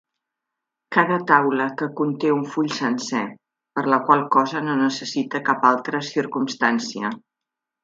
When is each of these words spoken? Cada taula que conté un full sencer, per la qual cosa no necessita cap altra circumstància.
Cada 0.95 1.17
taula 1.31 1.67
que 1.81 1.89
conté 1.99 2.31
un 2.37 2.41
full 2.53 2.71
sencer, 2.77 3.21
per 3.77 3.85
la 3.95 4.01
qual 4.09 4.25
cosa 4.39 4.63
no 4.71 4.81
necessita 4.81 5.43
cap 5.53 5.69
altra 5.75 6.03
circumstància. 6.11 7.15